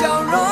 [0.00, 0.49] 笑容。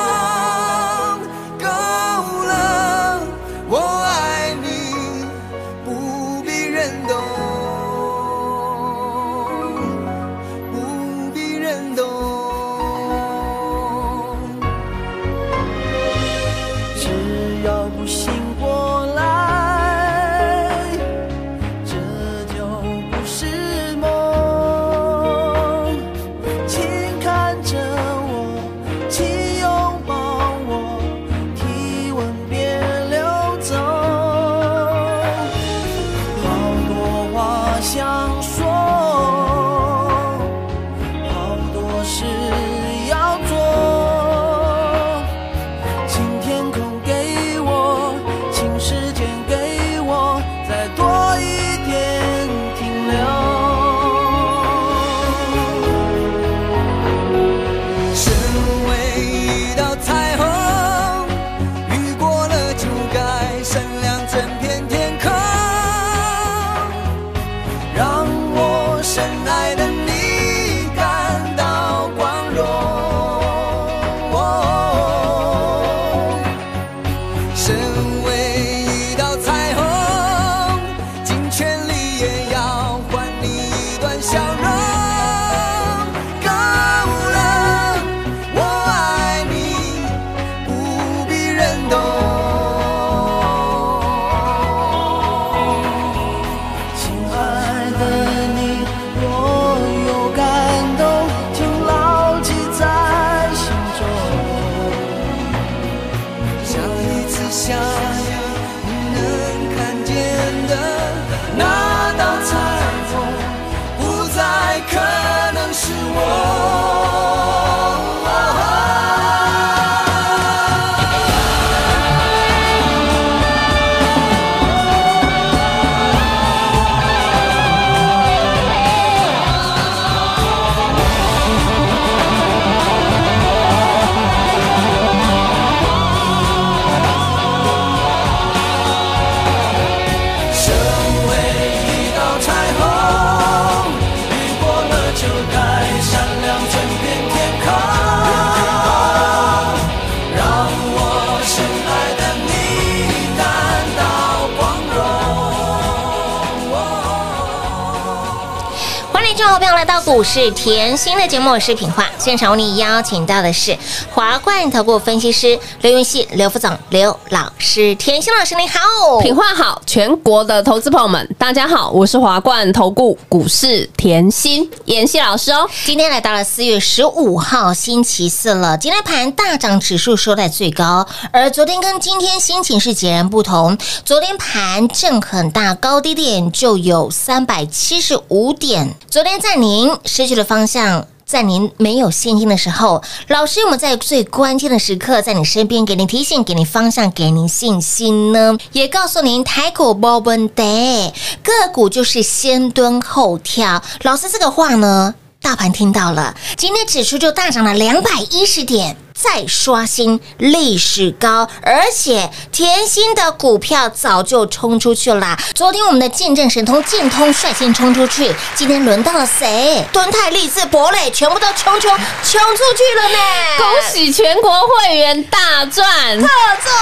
[159.59, 162.09] 朋友来到股市甜心的节目，我是品化。
[162.17, 163.77] 现场为你邀请到的是
[164.09, 167.93] 华冠投顾分析师刘云熙、刘副总、刘老师。
[167.95, 175.69] 甜心老师你好，品话好，全国的投资朋友们，大家好，我是华冠投顾股市甜心妍希老师哦。
[175.83, 183.77] 今天来到了四月十五号星期四了，今天盘大涨，指数收在最高，而昨天跟今天心情是截然不同。
[184.05, 188.95] 昨天盘震很大，高低点就有三百七十五点。
[189.09, 191.07] 昨天在在您失去了方向。
[191.25, 198.55] 在您没有信心的时候，老师有没有在最关键的时刻在你身边，给您提醒、给您方向、给您信心呢？
[198.73, 201.11] 也告诉您，台股 b o b n day
[201.41, 203.81] 个股就是先蹲后跳。
[204.03, 205.15] 老师这个话呢？
[205.41, 208.95] 大盘听到了，今天指数就大涨了两百一十点。
[209.21, 215.37] 再刷新历史高，而且甜心的股票早就冲出去啦。
[215.53, 219.85] 昨天我们的见证神通建通率先冲出去，今天轮到了谁？
[219.91, 223.17] 敦泰、立志、博磊全部都冲冲冲出去了呢！
[223.57, 225.85] 恭喜全国会员大赚，
[226.17, 226.73] 特赚，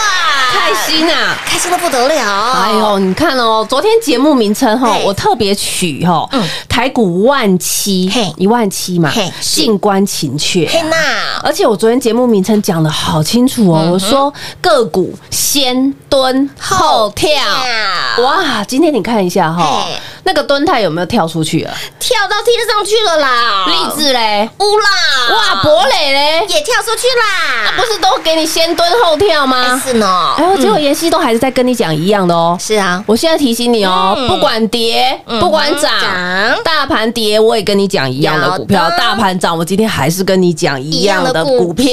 [0.51, 1.35] 开心啊！
[1.43, 2.51] 开心的不得了！
[2.51, 10.67] 哎呦，你看哦，昨天节目名称哈嘿，我特别取哈嗯，台股万七嘿，一万七嘛嘿，是静观情却。
[10.67, 17.29] 嘿娜，而且我昨天节目名称讲的好清楚哦，我说个股先蹲后跳。
[18.23, 19.85] 哇，今天你看一下哈，
[20.23, 21.73] 那个蹲泰有没有跳出去啊？
[21.99, 23.65] 跳到天上去了啦！
[23.67, 24.87] 励志嘞，乌啦！
[25.35, 27.73] 哇，博磊嘞，也跳出去啦！
[27.75, 29.81] 不是都给你先蹲后跳哎吗？
[29.85, 32.57] 是呢，哎呦，结果妍希都还是在跟你讲一样的哦。
[32.59, 41.87] 是啊，我现在提醒你哦，嗯不管跌，嗯不管涨涨，大盘跌我也跟你讲一样的股票大盘涨我今天还是跟你讲一样的股票。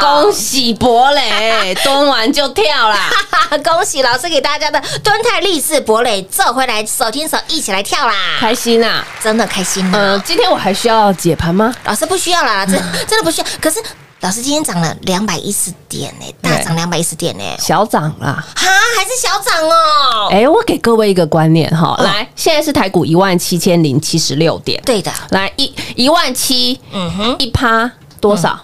[0.00, 3.10] 恭喜博磊，蹲完就跳啦！
[3.64, 8.14] 恭喜老师给大家的敦泰利士博磊这回来，手牵手一起来跳啦！
[8.38, 9.04] 开心啊！
[9.22, 9.92] 真的开心啊！
[9.94, 11.74] 嗯，今天我还需要解盘吗？
[11.84, 12.74] 老师不需要啦， 真
[13.06, 13.46] 真的不需要。
[13.60, 13.80] 可是
[14.20, 18.44] 老师今天涨了两百一十点呢，大涨两百一十点呢，小涨啦！
[18.56, 18.66] 哈，
[18.96, 20.28] 还是小涨哦。
[20.30, 27.90] 哎，我给各位一个观念哈，嗯来，现在是台股一万七千零七十六点，对的，来一一万七，嗯哼，一趴
[28.20, 28.58] 多少？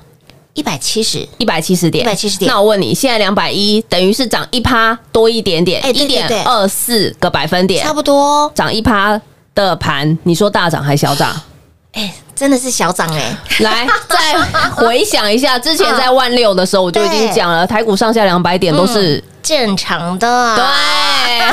[0.54, 8.50] 一百七十，一百七十点，一百七十点那我问你，现在两百一，等于是涨一趴多一点点，哎一点二四个百分点差，不多。
[8.54, 9.20] 涨一趴
[9.54, 11.34] 的盘，你说大涨还小涨？
[11.92, 14.34] 哎，真的是小涨哎， 来，再
[14.70, 20.56] 回想一下，之前在万六的时候，我就已经讲了， 台股上下两百点都是正常的。
[20.56, 20.64] 对。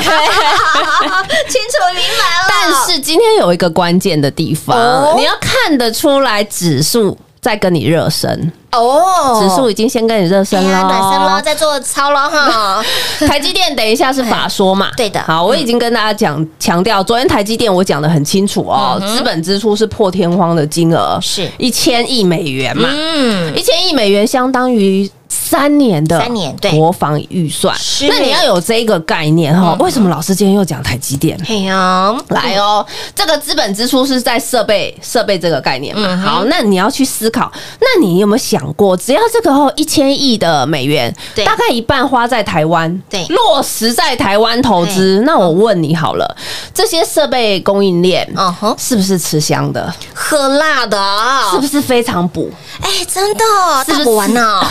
[1.48, 2.46] 清楚明白了。
[2.48, 11.42] 但是今天有一个关键的地方哦，你要看得出来指数在跟你热身，哦，指数已经先跟你热身哎呀暖身喽，了。
[11.42, 12.84] 在做操了哈。
[13.26, 14.90] 台积电等一下是法说嘛？
[14.96, 25.10] 对的好，我已经跟大家讲强调，昨天台积电我讲的很清楚哦，资本支出是破天荒的金额，是一千亿美元嘛，嗯，一千亿美元相当于。
[25.32, 29.76] 三年的三年对国防预算，是那你要有这个概念哈。
[29.80, 31.38] 为什么老师今天又讲台积电？
[31.44, 32.84] 嘿呀，来哦，
[33.16, 36.06] 这个资本支出是在设备设备这个概念嘛？
[36.08, 37.50] 嗯好，那你要去思考，
[37.80, 46.36] 那你有没有想过，只要这个哦一千亿的美元，对大概一半花在台湾，对落实在台湾投资，那我问你好了，
[46.74, 49.92] 这些设备供应链，嗯哼，是不是吃香的？
[50.14, 50.98] 喝辣的，
[51.50, 52.50] 是不是非常补？
[52.80, 53.44] 哎，真的
[53.86, 54.60] 是不是大补完呢。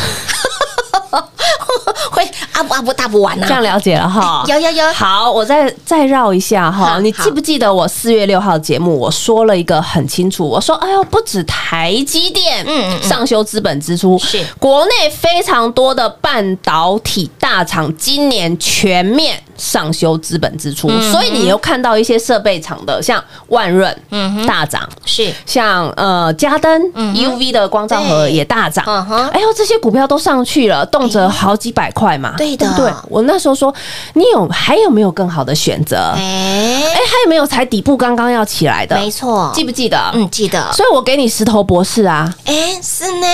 [2.12, 3.54] 会阿不阿不大不完呢这？
[3.54, 4.44] 样了解了哈。
[4.48, 4.94] 有有有。
[4.94, 7.00] 好，我再再绕一下哈。
[7.00, 14.44] 你记不记得我四月六号节目我说了一个很清楚，我说哎呦，不止台积电，嗯上修资本支出，是。
[14.60, 24.82] 国内非常多的半导体大厂今年全面上修资本支出，嗯所以你又看到一些设备厂的，像万润，嗯大涨。
[25.06, 25.34] 是。
[25.46, 29.30] 像呃嘉登嗯 UV 的光照盒也大涨，嗯哼。
[29.30, 32.92] 哎呦这些股票都上去了，动辄好几百块嘛，对对？
[33.10, 33.74] 我那时候说，
[34.14, 36.14] 你有还有没有更好的选择？
[36.16, 38.96] 哎，哎，还有没有才底部刚刚要起来的？
[38.96, 40.12] 没错，记不记得？
[40.14, 43.28] 嗯记得，所以我给你石头博士啊，哎是呢，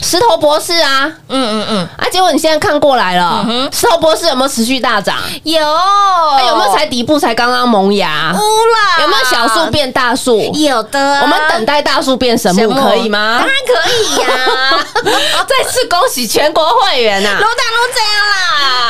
[0.00, 1.10] 石头博士啊。
[1.30, 2.08] 嗯嗯嗯，啊！
[2.10, 5.16] 结果你现在看过来了，石头博士有没有持续大涨？
[5.44, 8.32] 有哎有没有才底部才刚刚萌芽？
[8.34, 9.02] 乌啦？
[9.02, 9.70] 有没有小树？
[9.70, 10.38] 变大树？
[10.54, 13.46] 有的，我们等待大树变神木，可以吗当？
[13.46, 14.84] 然可以呀，
[15.46, 18.10] 再次恭喜全国会员呐、楼大都这样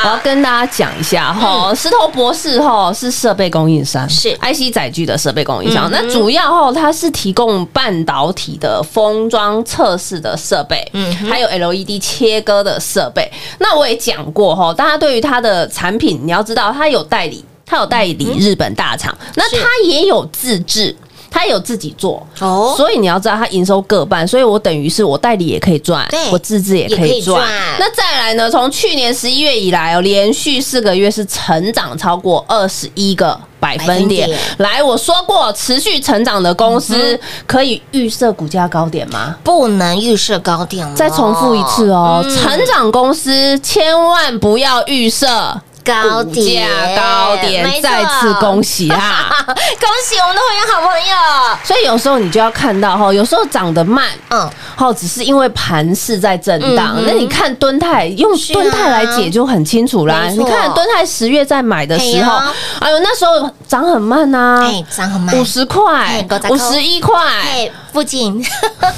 [0.05, 5.91] 我要，跟大家讲一下哈，石头博士哈是设备供应商，是 IC 载具的设备供应商。
[5.91, 13.31] 嗯那主要哈，它是提供半导体的封装测试的设备，嗯还有 LED 切割的设备。
[13.59, 20.95] 那我也讲过哈，大家对于它的产品，你要知道它有代理，它有代理日本大厂，那是它也有自制。
[21.31, 27.49] 它有自己做哦所以你要知道他营收各半，所以我等于是我代理也可以赚对，我自制也可以以赚赚。
[27.79, 28.51] 那再来呢？
[28.51, 34.29] 从去年十一月以来哦，连续四个月是成长超过二十一个百分点。
[34.59, 39.37] 来，我说过，持续成长的公司可以预设股价高点吗？
[39.45, 40.87] 不能预设高点。
[40.95, 49.31] 再重复一次哦，嗯成长公司千万不要预设高股点高点再次恭喜啊！
[49.47, 51.59] 恭喜我们的会员好朋友。
[51.65, 56.97] 所以有时候你就要看到哈，有时候涨得慢，嗯，好，只是因为盘势在震荡。
[57.07, 60.25] 那你看敦泰，用敦泰来解就很清楚啦。
[60.29, 62.37] 你看敦泰十月在买的时候，
[62.81, 67.19] 哎呦，那时候涨很慢呐、哎，涨很慢，五十块哎五十、一块。
[67.21, 68.45] 哎，附近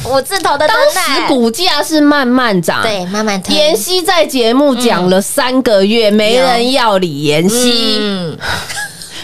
[0.04, 7.98] 五字头的当灯时股价是慢慢涨，对慢慢涨妍希在节目讲了三个月，没人要理妍希。
[8.00, 8.38] 嗯，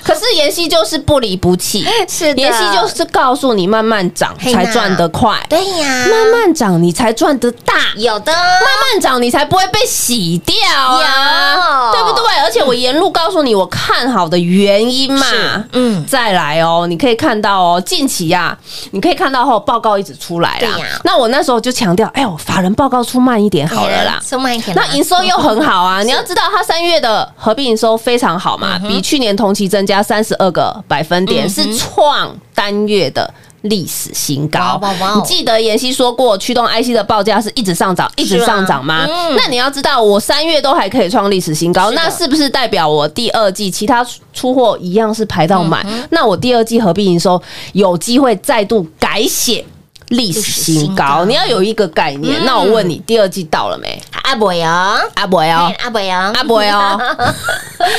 [0.07, 2.41] 可是妍希就是不离不弃，是的。
[2.41, 7.75] 妍希就是告诉你慢慢涨才赚得快，对呀，慢慢涨你才赚得大。
[7.97, 8.33] 有的。
[8.33, 8.61] 慢
[8.93, 11.93] 慢涨，你才不会被洗掉啊，有。
[11.93, 12.37] 对不对？
[12.45, 15.27] 而且我沿路告诉你我看好的原因嘛，
[15.73, 16.05] 嗯。
[16.07, 18.57] 再来哦，你可以看到哦，近期呀、
[18.93, 20.71] 你可以看到后报告一直出来啦。
[20.75, 20.87] 对呀。
[21.03, 24.21] 那我那时候就强调，哎呦，法人报告出慢一点好了啦。
[24.23, 26.03] 送慢一点，那营收又很好啊！
[26.05, 33.33] 你要知道，它三月的合并营收非常好嘛，比去年同期增加三十二个百分点，是创单月的。
[33.63, 34.81] 历史新高
[35.17, 39.05] 你记得妍希说过，驱动 IC 的报价是一直上涨，一直上涨吗？
[39.09, 45.85] 嗯那你要知道，我三月都还可以创历史新高，是那是不是代表我第二季其他出出货一样是排到满？
[45.89, 49.65] 嗯那我第二季合并营收有机会再度改写
[50.09, 51.25] 历史新高高？
[51.25, 52.45] 你要有一个概念。
[52.45, 54.03] 那我问你，第二季到了没？
[54.23, 55.75] 阿伯哦，阿伯哦嘿。
[55.85, 57.01] 阿伯哦，阿伯哦，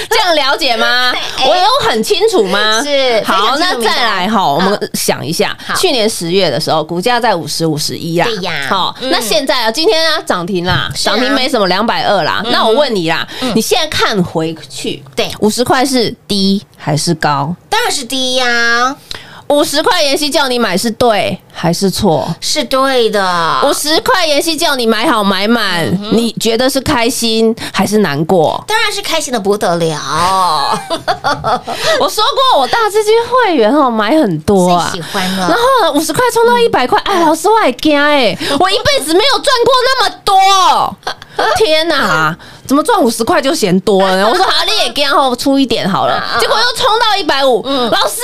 [0.09, 1.13] 这样了解吗？
[1.45, 2.83] 我有很清楚吗？
[2.83, 8.25] 是好，那再来哈，我们想一下好，去年十月的时候，股价在五十五十一啦。
[8.25, 12.43] 对呀好，嗯那现在啊，今天啊涨停啦，涨停没什么，两百二啦。
[12.51, 17.55] 那我问你啦，你现在看回去，对五十块是低还是高？
[17.69, 18.95] 当然是第一呀，
[19.47, 22.27] 五十块妍希叫你买是对还是错？
[22.39, 28.63] 是对的，五十块妍希叫你买好买满，嗯你觉得是开心还是难过？
[28.67, 30.79] 当然是开心的不得了，
[31.99, 40.95] 我说过，我大资金会员哦买很多喜，欢然了，后五十块冲到一百块，哎，老师我还惊哎， 我一辈子没有赚过那么多，
[41.57, 42.37] 天哪！
[42.67, 44.27] 怎么赚五十块就嫌多了呢？
[44.29, 48.21] 我说好，你也给后出一点好了， 结果又冲到一百五，老师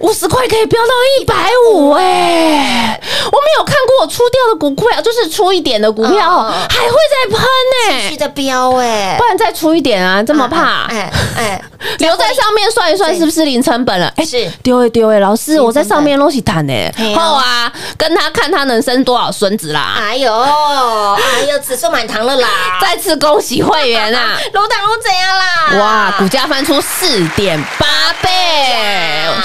[0.00, 0.88] 五十块可以飙到
[1.20, 2.25] 一百五哎！
[2.26, 10.84] 我没有看过我出掉的股票，就是出一点的股票还会再喷呢，继续的飙哎不，然再出一点啊，这么怕？
[10.88, 11.60] 哎哎，
[11.98, 14.12] 留在上面算一算，是不是零成本了？
[14.16, 16.72] 哎，是丢哎丢哎，老师，我在上面东西谈呢
[17.16, 19.96] 好，啊跟他看他能生多少孙子啦！
[20.00, 22.48] 哎呦哎呦，子孙满堂了啦，
[22.80, 24.38] 再次恭喜会员啊！
[24.52, 25.80] 楼档楼怎样啦？
[25.80, 27.86] 哇，股价翻出四点八
[28.22, 28.28] 倍，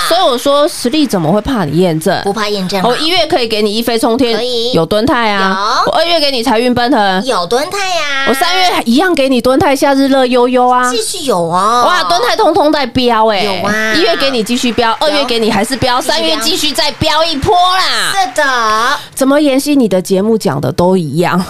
[0.08, 2.22] 所以我说实力怎么会怕你验证？
[2.24, 4.72] 不怕验证我一月可以给你一飞冲天，可以。
[4.74, 5.92] 有蹲泰啊；有。
[5.92, 10.90] 我二月给你财运奔腾，有蹲泰呀，我三月一样给你蹲泰夏日乐悠悠啊。
[10.90, 13.94] 继续有哦，哇，蹲泰通通在飙哎、有啊。
[13.96, 18.14] 一月给你继续飙，二月给你还是飙，三月继续再飙一波啦。
[18.14, 21.44] 是的，怎么妍希你的节目讲的都一样？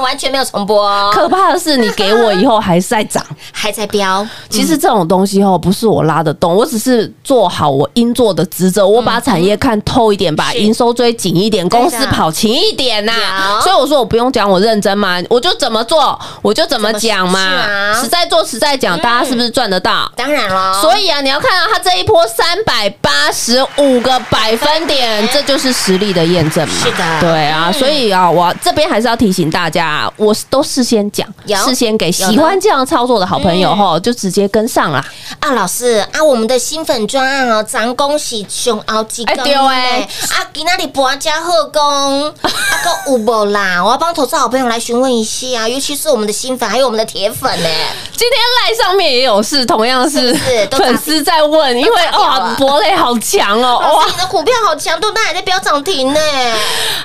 [0.00, 3.24] 完全没有重播哦，可怕的是你给我以后还是在涨。
[3.52, 13.12] 还在飙，其实这种东西哦，不是我拉得动，我只是做好我应做的职责，我把产业看透一点，把营收追紧一点，公司跑勤一点呐。
[13.56, 13.60] 有。
[13.60, 17.40] 所以我说我不用讲我认真嘛，我就怎么做我就怎么讲嘛。
[17.40, 20.10] 啊，实在做实在讲，大家是不是赚得到？
[20.14, 26.74] 当然了，所以啊，你要看到它这一波三百八十五个百分点，这就是实力的验证嘛。
[26.84, 27.20] 是的。
[27.20, 35.04] 对啊，所以啊，我这边还是要提醒大家啊，我都事先讲有，事先给喜欢这样操作的好朋友吼，就直接跟上啦。
[35.40, 42.50] 啊，老师啊，我们的新粉专案哦，咱恭喜上后几哎对哎啊，今仔日博家贺工，啊，
[42.82, 43.82] 个有无啦？
[43.82, 47.68] 我要帮投资好朋友来询问一下，尤其是我们的新粉，还有我们的铁粉呢。
[48.16, 50.34] 今天赖上面也有事，同样是
[50.72, 56.20] 粉丝在问，因为哇，博磊好强哦，哇，你的股票好强，都那还在飙涨停呢。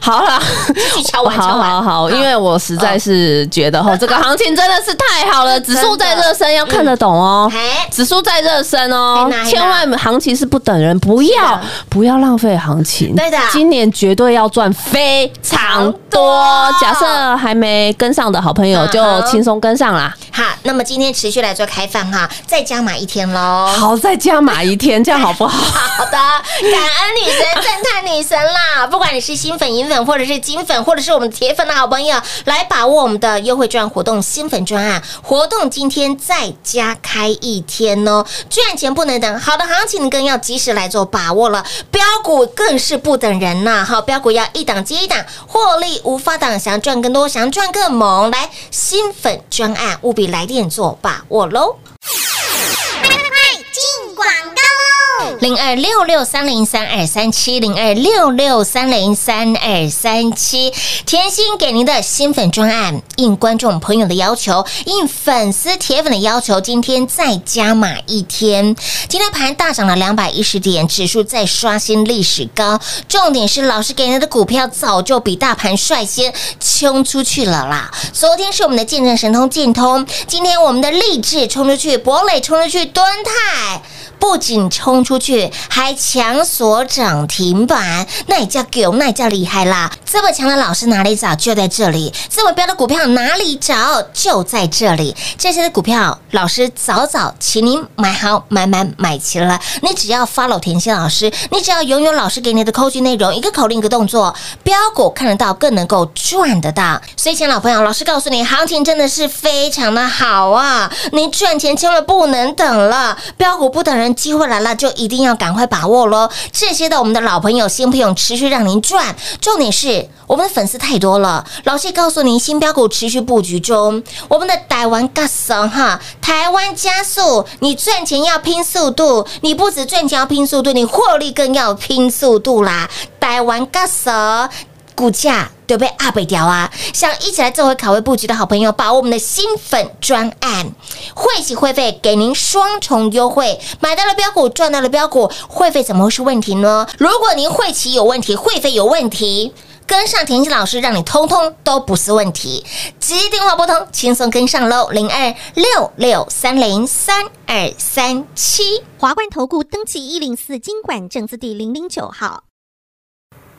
[0.02, 0.42] 好啦，
[0.74, 7.50] 继续敲完，敲好完，好好，因为我实在是觉得哈，这个行情真的是太好了， 指数在热身，要看得懂哦。
[7.54, 13.03] 哎，指数在热身哦千万行情是不等人，不要不要浪费行情。
[13.16, 16.44] 对的今年绝对要赚非常多多。
[16.80, 20.14] 假设还没跟上的好朋友，嗯就轻松跟上啦。
[20.36, 23.68] 好，那么今天持续来做开放哈，再加码一天喽。
[23.78, 25.56] 好，再加码一天，这样好不好？
[25.62, 28.88] 好的，感恩女神、赞叹女神啦！
[28.88, 38.26] 不管你是新粉、银粉，或者是金粉，或者是我们铁粉的好朋友，来把握我们的优惠券活动、新粉专案活动，今天再加开一天哦！
[38.50, 41.64] 赚钱不能等，好的行情更要及时来做把握了。
[41.92, 43.86] 标股更是不等人呐！
[43.88, 51.78] 好，标股要一档接一档，获利无法挡，想要赚更多，想要赚更猛，来新粉专案务必你来电做把握喽。
[52.00, 55.03] 快快快进广告喽。
[55.40, 60.72] 零二六六三零三二三七零二六六三零三二三七，
[61.06, 68.76] 甜心给您的新粉专案应观众朋友的要求，应粉丝铁粉的要求，今天再加码一天。
[69.08, 72.80] 今天盘大涨了两百一十点，指数再刷新历史高。
[73.08, 77.92] 重点是老师给您的股票早就比大盘率先冲出去了啦。
[78.12, 83.82] 昨天是我们的见证神通建通，今天我们的励志冲出去，博磊冲出去，敦泰。
[84.20, 89.92] 不仅冲出出去，还强锁涨停板，那也叫狗，那也叫厉害啦！
[90.04, 91.36] 这么强的老师哪里找？
[91.36, 92.12] 就在这里。
[92.32, 94.02] 这么标的股票哪里找？
[94.12, 95.16] 就在这里。
[95.38, 99.60] 这些的股票，老师早早请您买好、买买、买齐了。
[99.84, 107.00] 你只要 follow 田心老师，你只要拥有老师给你的扣句内容，一个口令一个动作，标股看得到，更能够赚得到。
[107.16, 110.92] 所以，亲老朋友，老师告诉你，行情真的是非常的好啊！
[111.12, 114.12] 你赚钱千万不能等了，标股不等人。
[114.24, 116.30] 机会来了，就一定要赶快把握喽！
[116.52, 119.16] 这些的我们的老朋友、新朋友持续让您赚。
[119.40, 124.04] 重点是我们的粉丝太多了，老谢告诉您，新标股持续布局中。
[124.28, 132.90] 我们的台湾 gas 哈，台湾加速，你赚钱要拼速度，你不止赚钱要拼速度，你获利更要拼速度啦！
[133.20, 134.50] 台湾 gas。
[134.96, 136.72] 股价都被阿北掉啊！
[136.94, 140.72] 想一起来做回卡位布局的好朋友，把我们的新粉专案
[141.16, 146.88] 会起会费给您双重优惠，买到了标股赚到了标股，会费怎么会是问题呢？
[146.98, 149.54] 如果您会期有问题，会费有问题，
[149.88, 152.66] 跟上田心老师，让你通通都不是问题。
[153.00, 162.44] 直接电话拨通，轻松跟上喽，零二六六三零三二三七华冠投顾登记一零四经管证字第零零九号。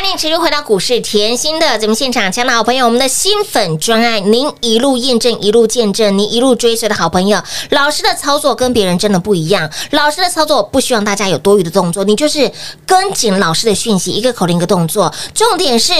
[0.00, 9.70] 欢迎你持续回到股市甜心的节目现场，亲爱的好朋友，我们的新粉专案，您一路验证，一路见证，您一路追随的好朋友，老师的操作跟别人真的不一样。
[9.90, 12.50] 老师的操作不希望大家有多余的动作，你就是
[12.86, 15.92] 跟紧老师的讯息，一个口令一个动作，重点是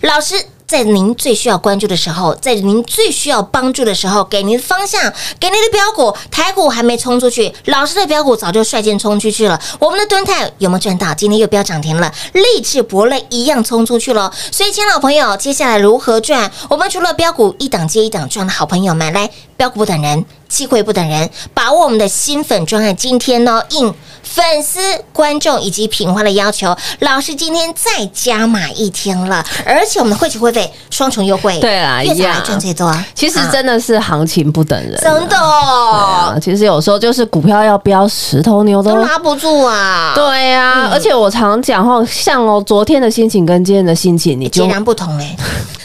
[0.00, 0.34] 老师。
[0.66, 9.60] 在您最需要关注的时候，在您最需要帮助的时候，给您的方向，给您的标股，台股还没冲出去，老师的标股早就率先冲出去了。
[9.78, 11.12] 我们的蹲泰有没有赚到？
[11.14, 14.32] 今天又飙涨停了，励志博类一样冲出去了。
[14.50, 16.50] 所以，亲老朋友，接下来如何赚？
[16.70, 20.24] 我们除了标股一档接一档赚的好朋友们，来标股不等人，
[20.54, 23.92] 机会不等人，把握我们的新粉专案，今天呢应。
[24.26, 24.80] 粉丝、
[25.12, 32.92] 观众以及品花的要求，老师今天再加码一天了，而且我们的会期会费双重优惠，对啊，越早来赚最多。
[33.14, 45.36] 其实真的是行情不等人啊，真的啊，其实有时候就是股票要飙十头牛都都拉不住啊，对呀、嗯而且我常讲哦，像哦，昨天的心情跟今天的心情，你就截然不同哎。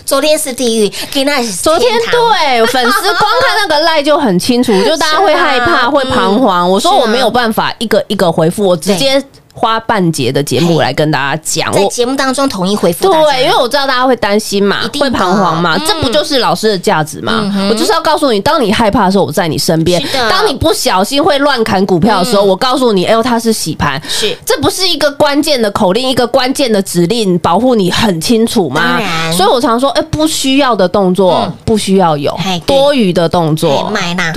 [0.09, 6.67] 昨天是地狱，给那昨天对粉丝光看那个赖就很清楚，就大家会害怕、啊会彷徨。
[6.67, 9.23] 我说我没有办法一个一个回复，我直接
[9.59, 11.69] 花半节的节目来跟大家讲。
[11.73, 15.85] 我在节目当中统一回复对，因为我知道大家会担心嘛会彷徨嘛，嗯。
[15.85, 22.47] 这不就是老师的价值吗我就是要告诉你，当你害怕的时候，我在你身边；当你不小心会乱砍股票的时候，嗯。
[22.47, 24.01] 我告诉你，哎呦，它是洗盘。
[24.07, 24.33] 是。
[24.45, 28.97] 这不是一个关键的口令，一个关键的指令，保护你很清楚吗？
[29.35, 31.53] 所以我常说，哎，不需要的动作嗯。
[31.65, 32.33] 不需要有。
[32.65, 33.91] 多余的动作。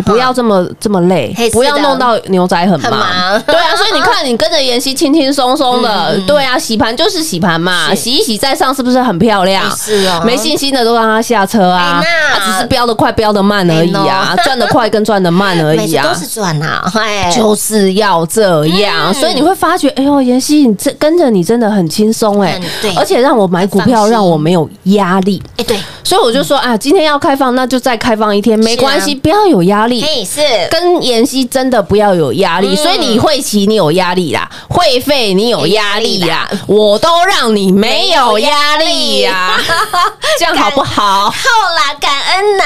[0.05, 3.01] 不要这么这么累不要弄到牛仔很很忙。
[3.01, 3.43] 忙。
[3.43, 6.19] 对啊，所以你看，你跟着妍希轻轻松松的。
[6.27, 9.71] 对啊，洗盘就是洗盘嘛，洗一洗再上，是不是很漂亮？
[9.77, 12.09] 是哦没信心的都让他下车啊哎！
[12.35, 16.07] 它只是飙得快，飙得慢而已啊，赚得快跟赚得慢而已啊。
[16.09, 16.19] 都。
[16.19, 19.15] 是赚啊，哎，就是要这样，嗯。
[19.15, 30.03] 所以你会发觉，哎呦，妍希，你这跟着你真的很轻松哎嗯对，而且让我买股票，让我没有压力，哎对，所以我就说啊，今天要开放，那就再开放一天，没关系，不要有压力。
[30.03, 32.77] 嘿是，跟妍希真的不要有压力，嗯。
[32.77, 39.59] 所以你会骑你有压力啦，会费你有压力呀，我都让你没有压力呀，
[40.39, 41.31] 这样好不好？
[41.31, 41.31] 好
[41.77, 42.65] 啦，感恩呐，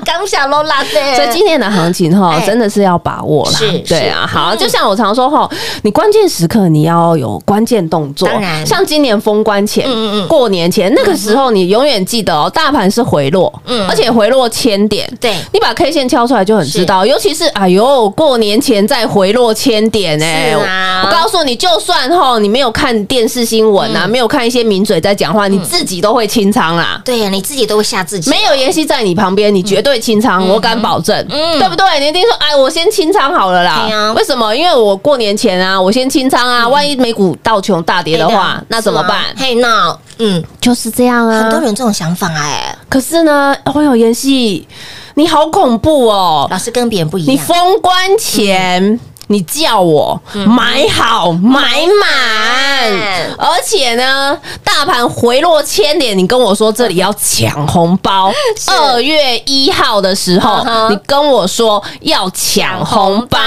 [0.04, 3.58] 刚小罗拉的，所以今天的行情哈哎，真的是要把握啦。
[3.58, 5.48] 是对啊，好，就像我常说哈，
[5.82, 8.28] 你关键时刻你要有关键动作。
[8.28, 8.64] 当然。
[8.66, 13.86] 像今年封关前嗯嗯嗯、过年前那个时候，你永远记得哦，大盘是回落，嗯。
[13.88, 15.08] 而且回落千点。
[15.20, 15.34] 对。
[15.52, 27.00] 你把 K 线敲出来就很知道，尤其是哎呦，过年前再回落千点哎我告诉你，就算吼你没有看电视新闻嗯啊，没有看一些名嘴在讲话，你自己都会清仓啦。
[27.04, 31.84] 对呀，你自己都会吓自己，没有妍希在你旁边，你绝对清仓，我敢保证，嗯对不对？
[32.00, 34.12] 你一定说，哎，我先清仓好了啦啊。
[34.14, 34.54] 为什么？
[34.56, 39.24] 因为我过年前啊，我先清仓啊，万一美股道琼大跌的话，那怎么办？
[39.36, 41.42] 嘿，那嗯，就是这样啊。
[41.42, 44.66] 很多人这种想法哎，可是呢，哎呦，妍希，
[45.14, 46.46] 你好恐怖哦！
[46.50, 48.98] 老师跟别人不一样你，封关前。
[49.28, 51.60] 你叫我买好买
[52.00, 52.92] 满，
[53.36, 58.32] 而且呢，大盘回落千点，你跟我说这里要抢红包。
[58.66, 63.38] 二月一号的时候你跟我说要抢红包，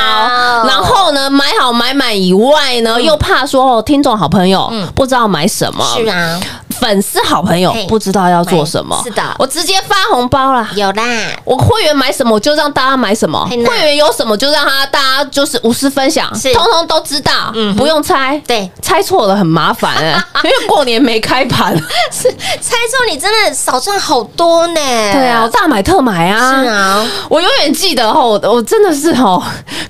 [0.65, 6.39] 然后呢，买好买满以外呢，又怕说哦，听众好朋友不知道买什么，是啊，
[6.79, 7.85] 粉丝好朋友嘿。
[7.87, 9.21] 不知道要做什么，是的。
[9.37, 10.67] 我直接发红包了。
[10.75, 11.03] 有啦，
[11.43, 16.53] 我会员买什么，我就让大家买什么；会员有什么，就让他大家就是无私分享，是。
[16.53, 18.39] 通通都知道，嗯不用猜。
[18.47, 21.75] 对，猜错了很麻烦哎，因为 过年没开盘。
[22.11, 22.29] 是。
[22.61, 26.63] 猜错你真的少赚好多呢，对啊，我大买特买啊。
[26.63, 29.41] 是啊，我永远记得吼，我真的是吼，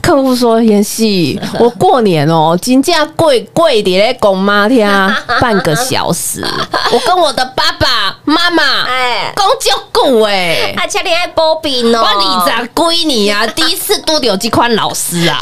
[0.01, 6.45] 客户说妍希， 我过年哦，金价贵贵的嘞，公妈天啊， 半个小时，
[6.91, 10.73] 我跟我的爸爸妈妈哎，讲足久哎。
[10.77, 15.41] 而且你爱波比呢，我二十几年啊， 第一次多有这款老师啊！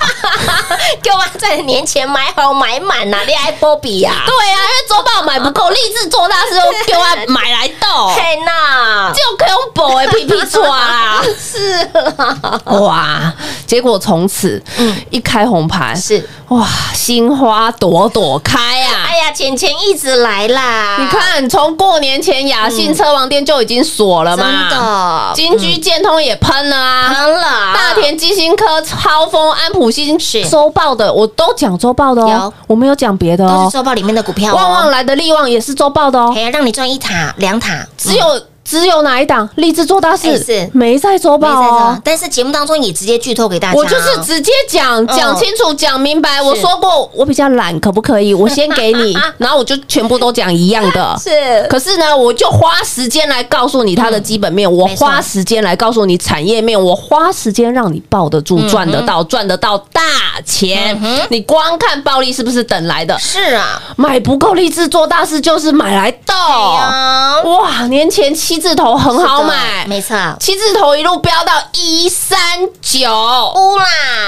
[1.02, 11.22] 给我在年前买好买满呐，你爱波比呀，对啊，因为周报买不够，立志做大事都叫我买来斗，嘿呐，就恐怖的屁屁错啊！
[11.40, 13.34] 是啦，哇！
[13.66, 14.62] 结果从此，
[15.10, 19.06] 一开红盘是，哇，心花朵朵开啊！
[19.08, 27.42] 哎呀，钱钱一直来啦，你看，从过年前雅信车王店就已经锁了真，的，金居建通也喷了啊，喷了，
[27.74, 33.78] 大田基星科、超峰、安普新雪周报的，我都讲周报的哦，我没有讲别的都哦是。
[33.78, 36.32] 周报里面的股票旺旺哦，来的利旺也是周报的哦。
[36.34, 38.26] 还，要让你赚一塔两塔，只有
[38.68, 41.98] 只有哪一档立志做大哎事是没在周报。
[42.04, 46.42] 但是节目当中也直接剧透给大家哦，我就是直接讲讲清楚、讲明白。
[46.42, 48.34] 我说过，我比较懒，可不可以？
[48.34, 51.18] 我 先给你，然后我就全部都讲一样的。
[51.22, 51.30] 是
[51.70, 60.02] 可是呢，我就花时间来告诉你它的基本面，我花时间来告诉你产业面，我花时间让你抱得住、赚得到、赚得到大
[60.46, 61.00] 钱。
[61.30, 63.18] 你光看暴利是不是等来的？
[63.20, 66.34] 是啊，买不够励志做大事，就是买来斗。
[66.36, 72.38] 啊，哇，年前七字头很好买，没错，七字头一路飙到一三
[72.82, 73.08] 九。
[73.56, 73.86] 乌啦，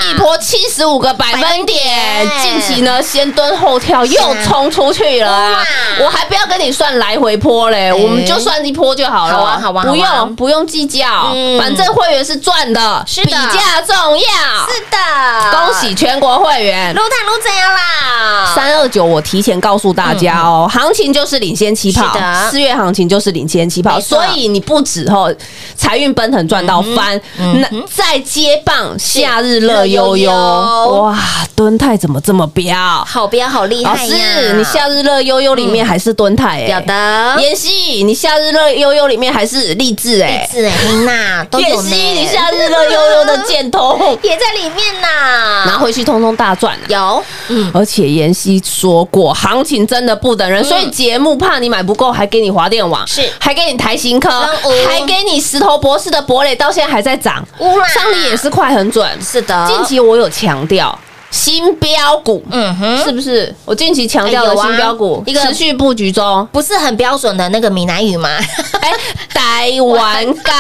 [0.10, 5.32] 一波七十五个百分点近期呢先蹲后跳又冲出去了。
[5.32, 5.64] 啊！
[6.02, 9.34] 我还不要跟你算来回波嘞，我们就算一波就好了。
[9.34, 13.28] 好啊好啊不用不用计较嗯，反正会员是赚的，是的。
[13.28, 14.24] 比价重要。
[14.68, 16.94] 是的，恭喜全国会员！
[16.94, 18.54] 撸碳撸怎样啦？
[18.56, 22.18] 三二九，我提前告诉大家哦，行情就是领先起跑，
[22.50, 25.32] 四月行情就是领先起跑，所以你不止吼，
[25.76, 31.18] 财运奔腾赚到翻，那再接棒夏日乐悠悠，哇，
[31.56, 32.76] 敦泰怎么这么彪？
[33.06, 34.08] 好彪好厉害老！
[34.08, 46.88] 师，你夏日乐悠悠里面还是敦泰有哎，的妍希，你夏日乐悠悠里面还是励志哎，励志哎，黑娜都妍希，你夏日乐悠悠的箭头， 也在里面呐， 拿回去通通大赚啊！
[46.88, 53.22] 有，嗯，而且妍希说过，行情真的不等人，所以节目怕你买不够，还给你华电网，是。
[53.40, 54.30] 还给你台新科
[54.64, 57.46] 真有，还给你石头博士的博磊，到现在还在涨，
[57.94, 59.06] 上力也是快很准。
[59.22, 60.98] 是的，近期我有强调
[61.32, 63.54] 新标股，嗯哼，是不是？
[63.66, 66.48] 我近期强调的新标股，一个持续布局中。
[66.52, 68.30] 不是很标准的那个闽南语吗？
[68.82, 68.92] 哎，
[69.34, 70.52] 台湾歌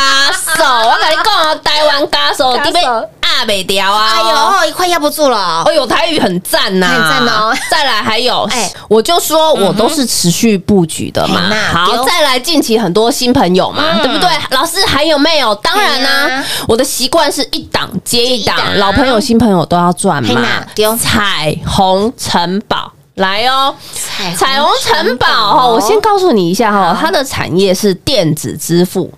[0.57, 4.11] 手， 我跟你讲哦，台湾歌手歌手你要阿北雕啊！
[4.15, 5.73] 哎呦，快压不住了哎。
[5.73, 11.47] 呦，台语很赞呐、很赞哦 再来还有，哎我就说我都是持续布局的嘛。
[11.49, 14.29] 那好，丢再来近期很多新朋友嘛，嗯对不对？
[14.51, 15.53] 老师还有没有？
[15.55, 20.41] 当然啦、我的习惯是一档接一档接一，档老朋友、新朋友都要赚嘛
[20.97, 22.91] 彩虹城堡。
[23.15, 29.13] 来哦，彩彩虹城堡哈，我先告诉你一下哈，它的产业是电子支付。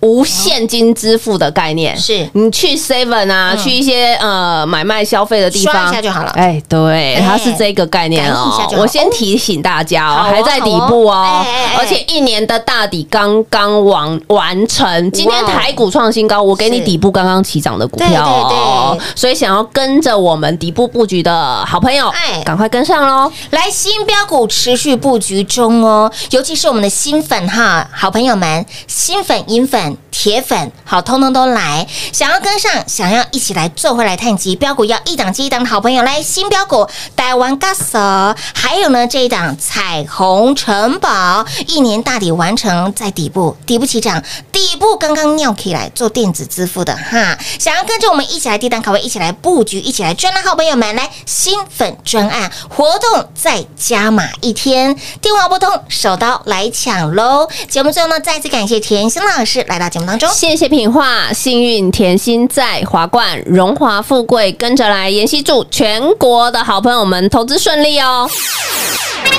[0.00, 1.96] 无现金支付的概念。
[1.96, 2.28] 是。
[2.32, 6.30] 你去 Seven 啊，去一些呃买卖消费的地刷方一下就好了。
[6.30, 7.20] 哎，对，哎。
[7.26, 8.66] 它是这个概念哦。
[8.76, 11.44] 我先提醒大家哦，还在底部哦。
[11.78, 15.10] 而且一年的大底刚刚完完成。
[15.12, 23.30] 今天台股创新高，我给你底部刚刚起涨的股票对哦所以想要跟着我们底部布局的好朋友哎，赶快跟上喽！
[23.50, 31.86] 来，新标股持续布局中哦，尤其是我们的新粉哈，好朋友们，新粉、银粉、铁粉，好，通通都来。
[32.12, 57.48] 想要跟上，想要一起来做回来探级标股，要一档接一档的好朋友来，新标股台湾 gas，还有呢这一档彩虹城堡，一年大底完成在底部，底部起涨，底部刚刚尿起来做电子支付的哈，想要跟着我们一起来低档卡位，一起来布局，一起来赚的好朋友们，来新粉专案活动再加码一天，电话拨通，手刀来抢喽！
[57.68, 60.28] 节目最后呢，再次感谢甜心老师来到节目当中。
[60.32, 65.06] 谢谢品画，幸运甜心在华冠，荣华富贵跟着来。
[65.16, 68.28] 妍希祝全国的好朋友们投资顺利哦！
[68.28, 69.30] 快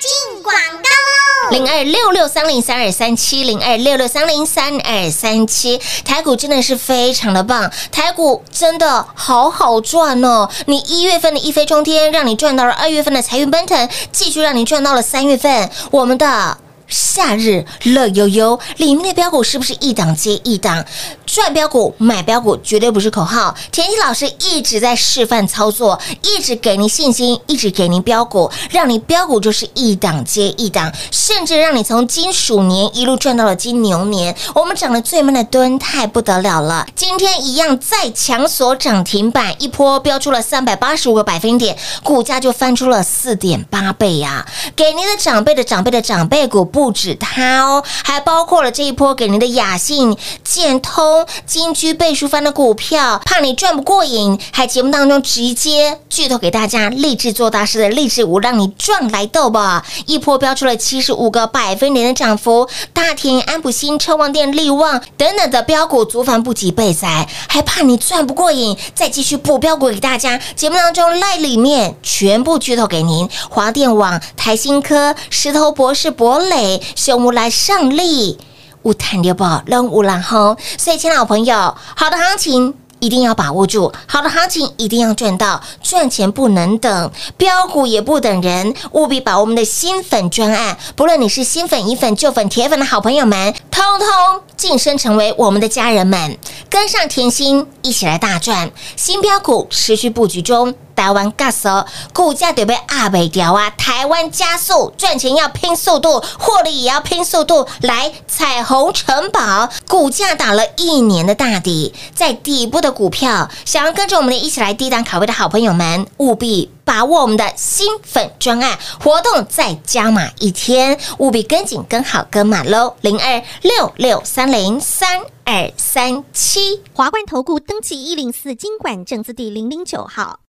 [0.00, 10.48] 进广告喽零二六六三零三二三七零二六六三零三二三七，台股真的是非常的棒，台股真的好好赚哦！
[10.66, 16.58] 你一月份的一飞冲天，让你赚到了二月份的财运奔腾，继续让你赚到了三月份我们的。
[16.92, 20.84] 夏日乐悠悠里面的标股是不是一档接一档？
[21.24, 23.54] 赚标股买标股绝对不是口号。
[23.70, 34.36] 田心老师一直在示范操作，一直给您信心，一直给您标股，让你标股就是一档接一档，甚至让你从金鼠年一路赚到了金牛年。
[34.54, 59.86] 我们涨得最慢的吨太不得了了，今天一样再强锁涨停板，一波飙出了三百八十五个百分点，股价就翻出了四点八倍呀、给您的长辈的长辈的长辈股不不止它哦，还包括了这一波给您的雅信、建通、金居倍数翻的股票，怕你赚不过瘾，还节目当中直接剧透给大家励志做大事的励志舞，让你赚来豆吧！
[60.06, 70.40] 一波飙出了七十五个百分点的涨幅，大田、安普新、车旺店、力旺等等的标股足凡不及备载，还怕你赚不过瘾，再继续补标股给大家。
[70.56, 78.38] 节目当中赖里面全部剧透给您，华电网、台新科、石头博士、博磊、熊无来上力。
[78.82, 82.74] 无谈六宝，任无然后，所以，亲爱的朋友，好的行情。
[83.02, 96.38] 一定要把握住，好的行情一定要赚到，赚钱不能等，标股也不等人，务必把我们的新粉专案，不论你是新粉、银粉、旧粉、铁粉的好朋友们，通通晋升成为我们的家人们，
[96.70, 98.70] 跟上甜心，一起来大赚。
[98.94, 100.72] 新标股持续布局中。
[100.94, 103.70] 台湾 gas，股价得被阿北调啊！
[103.70, 107.66] 台湾加速赚钱要拼速度，获利也要拼速度。
[107.80, 122.94] 来，彩虹城堡股价打了一年的大底，在底部的股票，想要跟着我们的一起来低档卡位的好朋友们，务必把握我们的新粉专案活动，再加码一天，务必跟紧、跟好、跟满喽！
[123.00, 126.82] 零二六六三零三二三七。
[126.92, 130.40] 华冠投顾登记一零四经管证字第零零九号。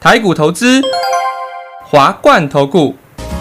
[0.00, 0.82] 台股投资，
[1.84, 2.94] 华冠投顾。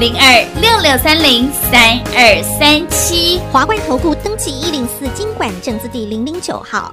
[0.00, 3.40] 零二六六三零三二三七。
[3.52, 6.92] 华冠投顾登记一零四经管证字第零零九号。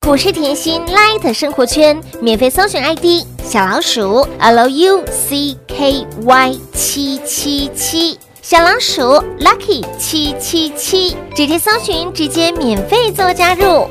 [0.00, 5.54] 股市甜心 Light 生活圈免费搜寻 ID 小老鼠 Lucky
[6.72, 9.02] 七七七，小老鼠
[9.38, 13.90] Lucky 七七七，直接搜寻，直接免费做加入。